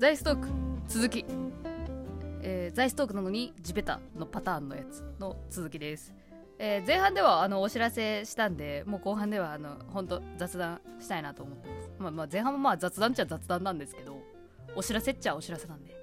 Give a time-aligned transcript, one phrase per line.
[0.00, 0.48] ザイストーク
[0.88, 1.26] 続き。
[2.40, 6.14] えー、ザイストークなのに地べたのパターンのやつの続きです、
[6.58, 14.16] えー前半ではあのお知らせしたんでもう後半ではあの本当雑談したいなと思ってます、まあ、まあ前半もまあ雑談っちゃ雑談なんですけど
[14.74, 15.94] お知らせっちゃお知らせなんで。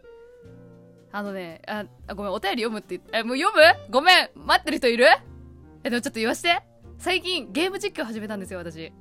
[1.12, 1.84] あのねあ
[2.14, 3.64] ごめんお便り読むって言っえもう読む？
[3.92, 5.08] ごめん待ってる人いる？
[5.84, 6.62] えでもちょっと言わして。
[7.00, 8.94] 最近ゲーム実況始めたんですよ私。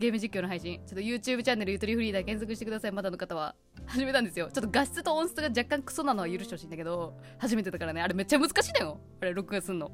[0.00, 0.80] ゲーム実況の配信。
[0.86, 2.92] ちょっと YouTube チャンネルゆとりフリーダー検索してください。
[2.92, 3.54] まだの方は。
[3.86, 4.48] 始めたんですよ。
[4.50, 8.00] ちょっと画質と音質が若干クソなのは許してほしいんだけど初めてだからね。
[8.00, 8.98] あれめっちゃ難しいんだよ。
[9.20, 9.92] あれ録画すんの。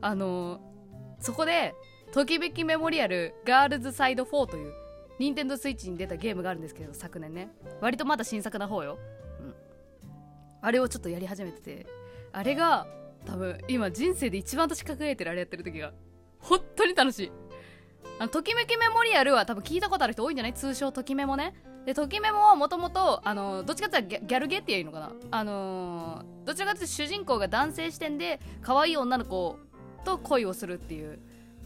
[0.00, 0.76] あのー
[1.20, 1.74] そこで
[2.12, 4.72] ときめきメモリアルガールズサイド4という
[5.18, 7.50] 任天堂スイッチに出たゲームがあるんですけど昨年ね。
[7.80, 8.98] 割とまだ新作な方よ、
[9.40, 9.54] うん、
[10.60, 11.86] あれをちょっとやり始めてて。
[12.32, 12.86] あれが
[13.24, 15.94] 多分今人生で一番私輝いてるあれやってる時が
[16.38, 17.32] 本当に楽しい。
[18.18, 20.54] あのときめきメモリアルは多分聞いたことある人多いんじゃない？
[20.54, 21.54] 通称ときメモね。
[21.84, 25.38] でときメモはもともとあのどっちかっていうとギャギャルゲーって言えばいいのかな？
[25.38, 29.58] あのーどちらかというと主人公が男性視点で可愛い女の子
[30.04, 31.18] と恋をするっていう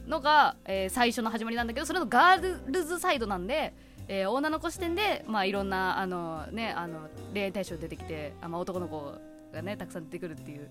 [0.06, 3.74] のが、えー最初の始まりなんだけどそれのガールズサイドなんで、
[4.08, 9.14] えー女の子視点で、まあ、いろんなあの、ね、あの恋愛対象出てきてあ、まあ、男の子
[9.52, 10.68] がねたくさん出てくるっていう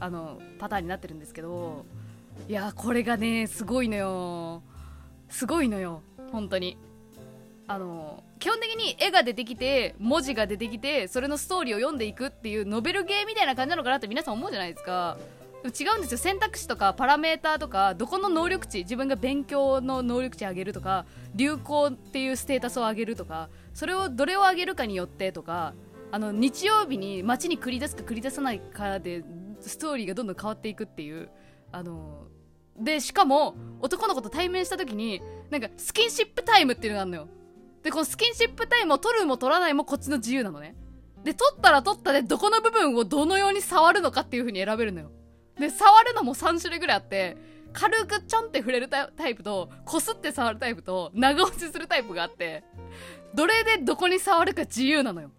[0.00, 1.84] あのパターンになってるんですけど
[2.48, 4.62] いやこれがねすごいのよ。
[5.30, 6.02] すごいのよ。
[6.32, 6.76] 本当に。
[7.66, 15.16] あの基本的に絵が出てきて文字が出てきてそれのストーリーを読んでいくっていうノベルゲーみたいな感じなのかなって皆さん思うじゃないですか。
[15.62, 16.18] 違うんですよ。
[16.18, 25.74] 選択肢とかパラメーターとかどこの能力値自分が勉強の能力値上げるとか流行っていうステータスを上げるとかそれをどれを上げるかによってとか
[26.10, 29.22] あの日曜日に街に繰り出すか繰り出さないかで
[29.60, 31.28] ストーリーがどんどん変わっていくっていう
[31.70, 32.26] あの
[32.76, 37.28] でしかも男の子と対面した時になんかスキンシップタイムっていうのがあるのよ。
[37.82, 40.76] でこのスキンシップタイムを取るも取らないもこっちの自由なのね。
[41.24, 45.10] で取ったら取ったでどこの部分をどのように触るのかっていう風に選べるのよ。
[45.58, 47.36] で触るのも3種類ぐらいあって
[47.72, 52.64] 軽くちょんって触れるタタイプとこすって触るタイプと長押しするタイプがあって
[53.34, 55.30] どれでどこに触るか自由なのよ。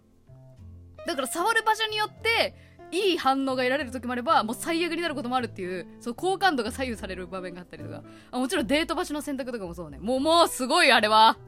[1.06, 2.54] だから触る場所によって
[2.92, 8.02] いい反応が得られる時もあればもう最悪になることもあるっていうそう好感度が左右される場面があったりとか。
[8.30, 9.98] あもちろんデート場所の選択とかもそうね。
[9.98, 11.38] もうもうすごいあれは。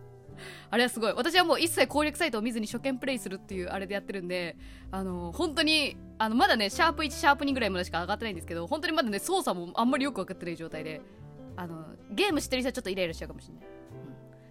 [0.70, 1.12] あれはすごい。
[1.12, 4.56] 私はもう一切攻略サイトを見ずに初見プレイするっていうあれでやってるんで
[4.90, 11.02] あの本当にあのまだねシャープ1シャープ2ぐらいまでしか上がってないんですけど本当にまだね操作もあんまりよく分かってない状態で
[11.56, 13.64] あのゲームしてる人はちょっとイライラしちゃうかもしれない、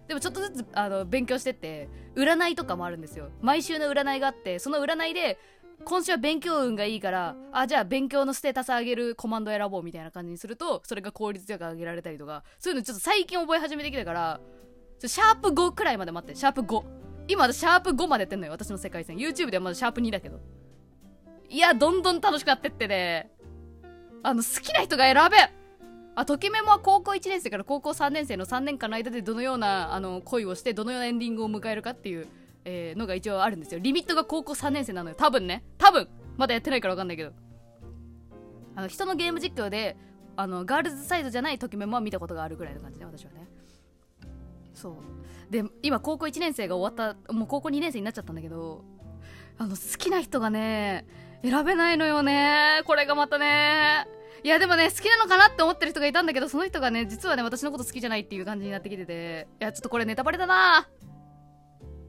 [0.08, 3.30] でもちょっとずつあの勉強してって占いとかもあるんですよ。
[3.40, 5.38] 毎週の占いがあってその占いで
[5.84, 14.40] 今週は勉強運がいいからあじゃあ勉強のステータス上げるコマンド選ぼうみたいな感じにするとそれが効率よく上げられたりとかそういうのちょっと最近覚え始めてきたから
[15.04, 19.16] シャープ5くらいまで待ってシャープ5今私シャープ5までやってんのよ私の世界線。
[19.16, 20.40] YouTube ではまだシャープ2だけど。
[21.48, 23.30] いやどんどん楽しくなってってね。
[24.22, 25.36] あの好きな人が選べ。
[26.16, 32.28] あときメモは高校1年生から高校3年生の3年間の間でどのようなあの恋をしてどのようなエンディングを迎えるかっていう、
[32.64, 33.80] えーのが一応あるんですよ。
[33.80, 35.16] リミットが高校3年生なのよ。
[35.16, 35.64] 多分ね。
[35.78, 36.08] 多分。
[36.36, 37.32] まだやってないから分かんないけど。
[38.76, 39.96] あの人のゲーム実況で
[40.36, 43.48] あのガールズサイドじゃないときメモは見たことがあるぐらいの感じね私はね。
[44.72, 44.94] そう。
[45.50, 48.84] で今高校1年生が終わったもう高校2年生になっちゃったんだけど
[49.58, 51.06] あの好きな人がね
[51.42, 52.82] 選べないのよね。
[52.86, 54.06] これがまたね。
[54.42, 60.88] いやでもね好きなのかなって思ってる人がいたんだけどその人がね実はね私のこと好きじゃないっていう感じになってきてていやちょっとこれネタバレだな。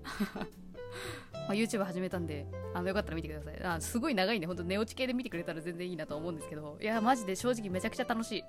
[0.05, 3.63] まあ YouTube 始めたんであのよかったら見てください。
[3.63, 6.77] あすごい長いんでほんと寝落ち系で見てくれたら全然いいなと思うんですけど。
[6.81, 8.43] いやマジで正直めちゃくちゃ楽しい。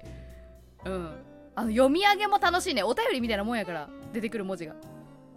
[0.84, 1.10] うん。
[1.54, 2.82] あの読み上げも楽しいね。
[2.82, 4.74] お便りみたいなもんやから出てくる文字が。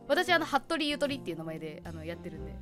[0.07, 2.53] 私あの服部ゆとりっていう名前であのやってるんで。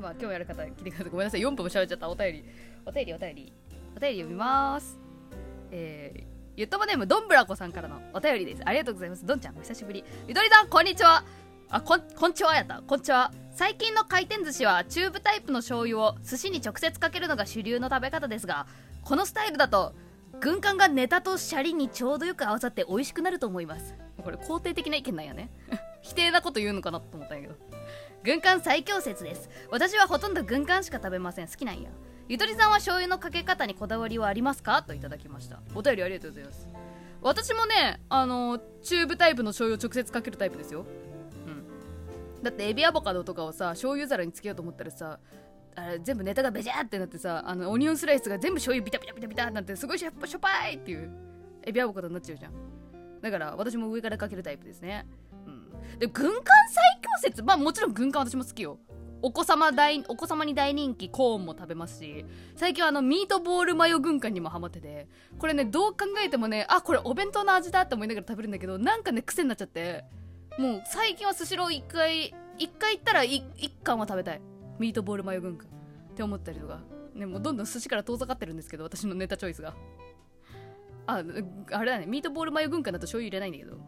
[0.00, 1.10] まあ興味ある方来てください。
[1.10, 1.40] ごめんなさい。
[1.40, 2.08] 4分も喋っちゃった。
[2.08, 2.44] お便り。
[2.86, 3.52] お便りお便り。
[3.96, 4.98] お便り読みます。
[5.70, 6.24] えー、
[6.56, 8.62] ゆっともネームどんぶらこさんからのお便りです。
[8.64, 9.24] ありがとうございます。
[9.24, 10.04] どんちゃんお久しぶり。
[10.26, 11.24] ゆとりさんこんにちは。
[11.74, 12.82] あこんこんちはやった。
[12.86, 13.32] こんちは。
[13.50, 18.68] 最近の回転寿司はチューブタイプの醤油を寿司に直接かけるのが主流の食べ方ですが
[19.02, 19.92] このスタイルだと
[20.38, 23.96] 軍艦がネタとシャリにちょうどよく合わさって美味しくなると思います。
[24.22, 25.50] これ肯定的な意見なんやね。
[26.00, 27.56] 否定なこと言うのかなと思ったんやけど。
[28.22, 29.50] 軍艦最強説です。
[29.68, 31.48] 私はほとんど軍艦しか食べません。
[31.48, 31.90] 好きなんや。
[32.28, 34.80] ゆとりさんは醤油のかけ方にこだわりはありますか？
[34.84, 35.58] といただきました。
[35.74, 36.68] お便りありがとうございます。
[37.20, 40.86] 私もねあのチューブタイプの醤油を直接かけるタイプですよ。
[42.44, 45.18] だってエビアボカドとかをさ醤油皿につけようと思ったらさ
[45.76, 51.10] あれ全部ネタがベジャーってなってさあのオニオンスライスが全部醤油ビタビタビタビタってなってすごいしょっぱいっていう
[51.64, 52.52] エビアボカドになっちゃうじゃん。
[53.20, 55.06] だから私も上からかけるタイプですね。
[55.46, 55.98] うん。
[55.98, 58.78] で軍艦最強説まあもちろん軍艦私も好きよ。
[59.22, 62.26] お子様大お子様に大人気コーンも食べますし
[62.56, 65.08] 最近はあのミートボールマヨ軍艦にもハマってて
[65.38, 70.04] これねどう考えてもねあこれお弁当の味だって思いながら食べるんだけどなんかね癖になっちゃって。
[70.58, 74.40] もう最近はスシロー1回1回行ったら 1, 1貫は食べたい。
[74.78, 75.68] ミートボールマヨ軍艦。
[75.68, 76.80] って思ったりとか。
[77.14, 79.74] ねもうどんどん寿司から遠ざかってるんですけど私のネタチョイスが。
[81.06, 81.22] あ
[81.72, 82.06] あれだね。
[82.06, 83.78] ミートボールマヨ軍艦だと醤油入れないんだけど。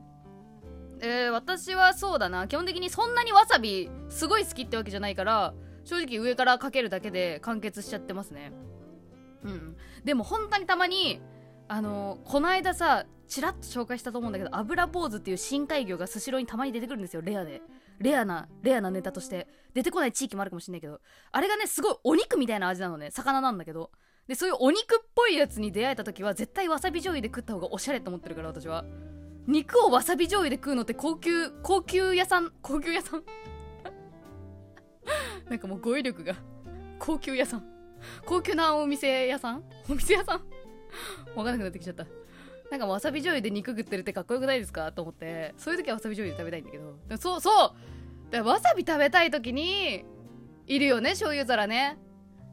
[1.01, 2.49] えー、私はそうだな。
[2.49, 5.55] 基本的にそんなにわさびすごい好きってわけじゃないから
[5.85, 8.53] 正直上からかけるだけで完結しちゃってますね。
[9.45, 9.77] うん。
[10.05, 11.21] でも本当にたまに
[11.69, 17.23] あのー、この間さちらっと紹介したと思うんだけど油坊主っていう深海魚がスシローにたまに出てくるんですよ。
[17.23, 17.61] レアで。
[17.99, 19.49] レアなレアなネタとして。
[19.75, 21.01] 出てこない地域もあるかもしれないけど。
[21.33, 23.11] あれがねすごいお肉みたいな味なのね。
[23.11, 23.91] 魚なんだけど。
[24.29, 28.85] でそういうお肉っぽいやつに出会えた時は絶対わさび醤油で食った方がおしゃれと思ってるから私は。
[29.47, 33.25] 肉をわさび醤油で食うのって高級高級屋さん高級屋さん？
[35.49, 36.35] なんかもう語彙力が
[36.99, 37.65] 高級屋さん。
[38.25, 39.65] 高級なお店屋さん？
[39.89, 40.43] お店屋さん？
[41.37, 42.06] わかんなくなってきちゃった。
[42.71, 45.55] なんかわさび醤油で肉食ってるってかっこよくないですかと思って。
[45.56, 47.19] そういう時はわさび醤油で食べたいんだけど。
[47.19, 48.33] そうそう。
[48.33, 50.05] だわさび食べたい時に
[50.67, 51.97] いるよね醤油皿ね。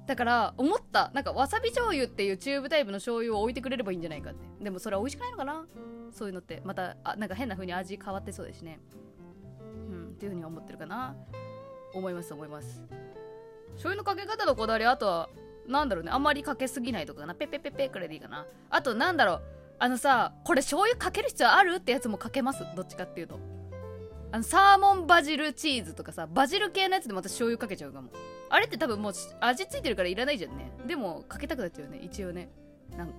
[0.06, 1.10] だから思った。
[1.16, 4.46] なんかわさび醤油っていうチューブタイプの醤油を置いてくれればいいんじゃないかって。
[4.62, 5.66] でもそれは美味しくないのかな？
[6.12, 6.62] そういうのって。
[6.64, 8.80] またあなんか変な風に味変わってそうですね。
[9.90, 11.16] うんっていう風に思ってるかな。
[11.94, 12.84] 思います思います。
[13.76, 15.30] 醤油のかけ方のこだわりあとは
[15.68, 17.34] なんだろうねあんまりかけすぎないとかな。
[17.36, 18.46] ペペペペくらいでいいかな。
[18.70, 19.42] あとなんだろう
[19.80, 21.76] あのさこれ醤油かける必要ある？
[21.76, 22.64] ってやつもかけます？
[22.76, 23.40] どっちかっていうと。
[24.32, 28.10] あのサーモンバジルチーズとかさバジル系のやつでも私醤油かけちゃうかも。
[28.50, 30.72] あれって多分もう味付いてるからいらないじゃんね。
[30.88, 32.50] でもかけたくなっちゃうよね一応ね。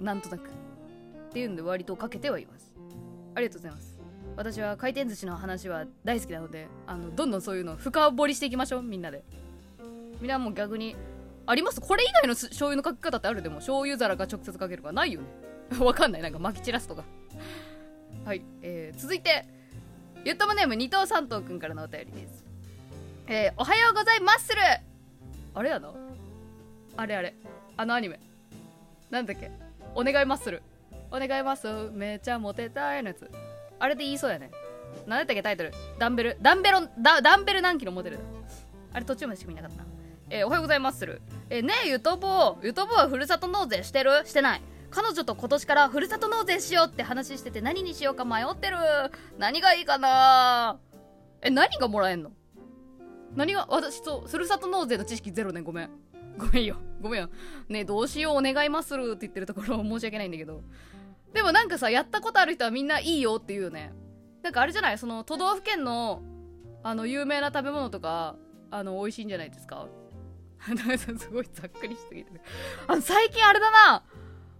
[0.00, 0.48] なんとなく。
[0.48, 2.72] っていうんで割とかけてはいます。
[3.34, 3.98] ありがとうございます。
[4.36, 9.22] 私は回転寿司の話は大好きなのであのどんどんそういうの深掘りしていきましょうみんなで。
[10.20, 10.96] みんなも逆に
[11.46, 11.80] あります？
[11.80, 13.42] これ以外の醤油のかけ方ってある？
[13.42, 15.26] でも醤油皿が直接かけるかないよね
[15.78, 17.04] わかんないなんか巻き散らすとか
[18.24, 19.46] はい、えー、続いて
[20.24, 22.44] ゆっともネーム二等三等くんからのお便りです。
[23.26, 24.60] えー、おはようございまする
[25.54, 25.92] あれやな？
[26.96, 27.34] あれあれ。
[27.76, 28.18] あのアニメ。
[29.10, 29.50] なんだっけ？
[29.94, 30.62] お願いマッスル。
[31.10, 31.92] お願いマッスル。
[31.92, 33.30] めちゃモテたいのやつ。
[33.78, 34.50] あれで言いそうやね。
[35.06, 35.72] なんだったっけタイトル？
[35.98, 36.38] ダンベル。
[36.40, 38.18] ダンベロ、ダダンベル何キロモテる？
[38.92, 39.84] あれ途中までしか見なかったな。
[40.30, 40.98] えー、おはようございます。
[40.98, 41.20] する。
[41.50, 42.66] えー、ねえ、ゆとぼう。
[42.66, 44.22] ゆとぼうはふるさと納税してる？
[44.24, 44.62] してない。
[44.90, 48.76] 彼女と今年からふるさと納税しようって話してて何にしようか迷ってる？
[49.38, 50.78] 何がいいかな？
[51.42, 52.30] え何がもらえんの？
[53.34, 53.66] 何が？
[53.68, 55.60] 私とふるさと納税の知識ゼロね。
[55.60, 55.90] ごめん。
[56.38, 56.76] ごめんよ。
[57.02, 57.28] ごめんよ。
[57.68, 58.36] ねえどうしよう。
[58.38, 60.62] お願いまするって言ってるところ申し訳ないんだけど。
[61.34, 63.92] でもなんかさやったことある人はみんないいよって言うよね。
[64.42, 64.98] なんかあれじゃない？
[64.98, 66.22] その都道府県の
[66.82, 68.36] あの有名な食べ物とか
[68.70, 69.86] あの美味しいんじゃないですか？
[71.18, 72.30] すごいざっくりしすぎて。
[72.86, 74.02] あの最近あれだな。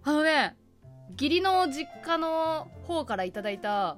[0.03, 0.55] あのね
[1.11, 3.97] 義理の実家の方からいただいた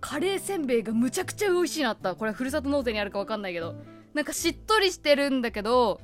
[0.00, 2.14] カレーせんべいがむちゃくちゃ美味しいなった。
[2.14, 3.74] これふるさと納税にあるか分かんないけど。
[4.14, 5.98] なんかしっとりしてるんだけど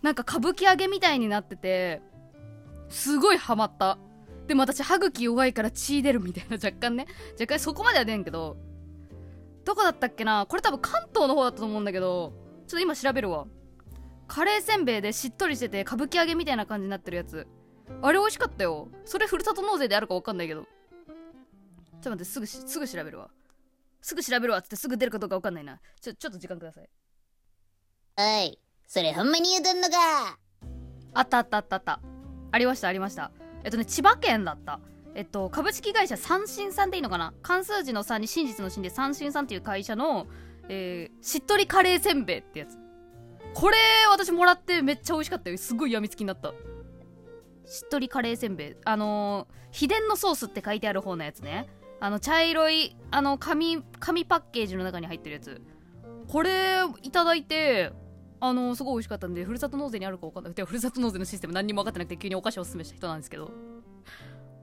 [0.00, 2.00] なんか歌舞伎揚げみたいになってて
[2.88, 3.98] すごいハマった。
[4.46, 7.06] でも私歯茎弱いから血出るみたいな若干ね。
[7.34, 8.56] 若干そこまでは出んけど。
[9.64, 10.46] どこだったっけな。
[10.46, 12.32] これ多分関東の方だったと思うんだけど。
[12.66, 13.46] ちょっと今調べるわ。
[14.30, 17.48] カレーせんべいでしっとりしてて歌舞伎揚げみたいな感じになってるやつ。
[18.00, 18.88] あれ美味しかったよ。
[19.04, 20.62] それふるさと納税であるか分かんないけど。
[20.62, 20.68] ちょっ
[22.00, 23.28] と待ってすぐすぐ調べるわ。
[24.00, 25.80] すぐ調べるわっつってすぐ出るかどうか分かんないな。
[26.00, 26.88] ちょちょっと時間ください。
[28.18, 30.38] おいそれほんまに言うとんのか。
[31.12, 32.00] あったあったあったあった。
[32.52, 33.32] ありましたありました。
[33.64, 34.78] えっとね千葉県だった。
[35.16, 37.34] えっと株式会社三新さんでいいのかな？
[37.42, 40.28] 関数字の3に真実の真で三新さんっていう会社の、
[40.68, 42.78] えー、しっとりカレーせんべいってやつ。
[43.52, 43.76] これ
[44.24, 45.56] 私もらってめっちゃ美味しかったよ。
[45.56, 46.52] すごいやみつきになった。
[47.64, 48.74] しっとりカレーせんべい。
[48.84, 51.68] あのー、秘伝のソースって書いてある方のやつね。
[52.00, 55.62] あの茶色いあの紙紙パッケージの中に入ってるやつ。
[56.28, 57.92] これいただいて
[58.40, 63.50] あのー、すごい美味しかったんでふるさと納税にあるか分かんなくてふるさと納税のシステム何にも分かってなくて急にお菓子をおすすめした人なんですけど。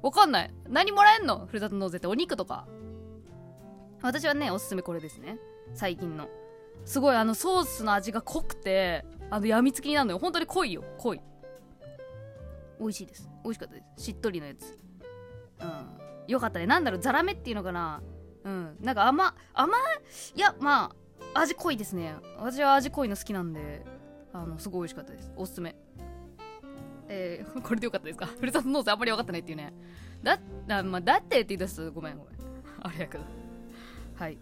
[0.03, 0.53] 分かんない。
[0.69, 1.47] 何もらえんの？
[1.47, 2.67] ふるさと納税ってお肉とか。
[4.03, 5.39] 私はねおすすめこれですね。
[5.73, 6.29] 最近の。
[6.85, 10.19] すごいあのソースの味が濃くてあのやみつきになるのよ。
[10.19, 10.83] 本当に濃いよ。
[10.97, 11.21] 濃い。
[12.79, 13.29] 美味しいです。
[13.43, 14.05] 美味しかったです。
[14.05, 14.77] しっとりのやつ。
[15.61, 16.31] うん。
[16.31, 16.67] よかったね。
[16.67, 16.99] なんだろう。
[16.99, 18.01] ザラメっていうのかな。
[18.43, 18.77] うん。
[18.81, 19.73] なんか甘甘
[20.35, 20.95] いやま
[21.33, 22.15] あ味濃いですね。
[22.37, 23.85] 私は味濃いの好きなんで
[24.33, 25.31] あのすごい美味しかったです。
[25.35, 25.75] おすすめ。
[27.09, 28.25] えー、 これでよかったですか？
[28.27, 29.73] ふるさと納税あんまり分かってないっていうね。
[30.23, 32.33] だあ、まあ、だってって言い出すごめんごめん。
[32.81, 33.23] あれやけど。
[34.15, 34.37] はい。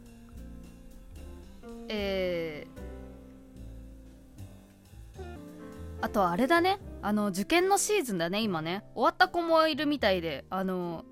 [1.87, 2.81] えー、
[6.01, 6.79] あとあれだね。
[7.01, 8.83] あの受験のシーズンだね今ね。
[8.95, 11.05] 終わった子もいるみたいであの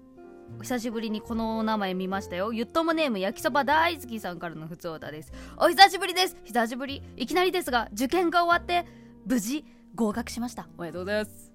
[0.61, 2.53] 久しぶりにこのお名前見ましたよ。
[2.53, 5.31] ゆっともネーム焼きそば大好きさんからの普通歌です。
[5.57, 6.37] お久しぶりです。
[6.43, 7.01] 久しぶり。
[7.15, 8.85] いきなりですが受験が終わって
[9.25, 10.67] 無事合格しました。
[10.77, 11.51] おめでとうございます。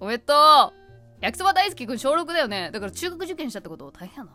[0.00, 0.36] おめでとう。
[1.20, 2.70] 焼きそば大好きくん小6だよね。
[2.72, 3.90] だから中学受験したってこと？
[3.92, 4.30] 大変やな。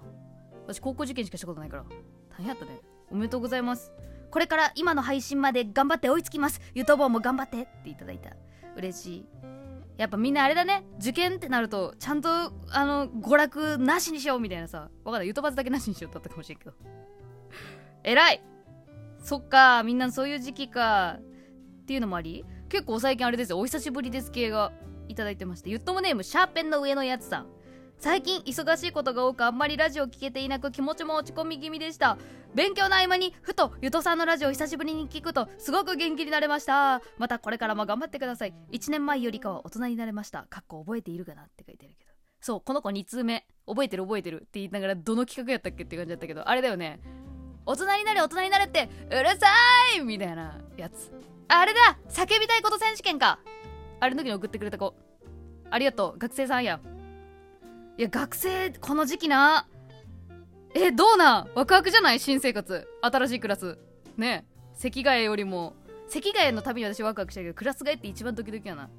[0.68, 1.84] 私高校受験しかしたことないから。
[2.30, 2.80] 大変やったね。
[3.12, 3.92] おめでとうございます。
[4.36, 6.60] これから今の配信まで頑張って追いつきます。
[6.74, 8.36] ゆとぼうも頑張ってっていただいた。
[8.76, 9.26] 嬉しい。
[9.96, 10.84] やっぱみんなあれだね。
[11.00, 14.90] 受験ってなるとちゃんとあの娯楽なしにしようみたいなさ。
[15.06, 16.74] わかんないゆとばずだけなしにしようだったかもしれんけど。
[18.04, 18.44] 偉い。
[19.24, 19.84] そっか。
[19.84, 21.18] みんなそういう時期か。
[21.84, 22.44] っていうのもあり。
[22.68, 23.60] 結構最近あれですよ。
[23.60, 24.74] お久しぶりです系が
[25.08, 25.70] いただいてまして。
[25.70, 27.48] ゆっともネームシャーペンの上のやつさん。
[27.98, 32.18] 最近忙しいことが多くあんまりラジオ聞けていなく気持ちも落ち込み気味でした。
[32.54, 37.02] 勉強の合間にふとゆとさんのラジオ久しぶりに聞くとすごく元気になれました。
[37.18, 38.54] またこれからも頑張ってください。
[38.72, 40.46] 1年前よりかは大人になれました。
[40.50, 42.12] かっこ覚えているかなって書いてるけど。
[42.40, 46.48] そうこの子2通目覚えてる覚えてるって言いながらどの企画やったっけって感じだったけど。
[46.48, 47.00] あれだよね。
[47.66, 49.48] 大人になれ大人になれってうるさ
[49.98, 51.12] いみたいなやつ。
[51.48, 51.98] あれだ。
[52.10, 53.40] 叫びたいこと選手権か。
[54.00, 54.94] あれの時に送ってくれた子。
[55.72, 56.20] ありがとう。
[56.20, 56.80] 学生さんや。
[57.98, 59.68] いや学生この時期な。
[60.74, 61.50] えどうなん？
[61.56, 62.20] ワクワクじゃない？
[62.20, 62.86] 新生活。
[63.02, 63.78] 新しいクラス。
[64.18, 64.46] ね。
[64.74, 65.76] 席替えよりも。
[66.10, 68.90] 席替えのたびに私ワクワクしたけどクラス替えって一番ドキドキやな。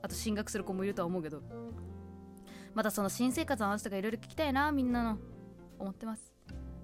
[0.00, 1.42] あと進学する子もいるとは思うけど。
[2.74, 5.18] またその新生活の話とかいろいろ聞きたいなみんなの。
[5.78, 6.32] 思ってます。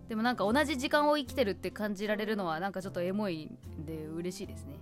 [0.09, 4.79] でもなんか同じ時間を生きてるって感じられるのはなんかちょっとエモいんで嬉しいですね、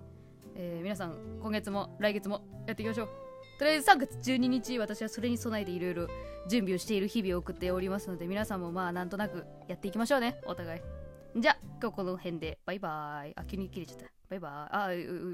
[0.55, 3.24] えー、皆さん今月も来月もやっていきましょう。
[3.59, 6.09] とりあえず3月12日私はそれに備えていろいろ
[6.49, 10.81] 準備をしている日々を送っておりますので皆さんもまあなんとなくやっていきましょうねお互い。
[11.37, 13.33] じゃあ今日この辺でバイバーイ。
[13.37, 14.05] あ急に切れちゃった。
[14.31, 15.07] バイバーイ。
[15.07, 15.33] あう